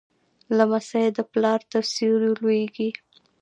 لمسی 0.57 1.05
د 1.17 1.19
پلار 1.31 1.59
تر 1.71 1.83
سیوري 1.93 2.29
لویېږي. 2.39 2.89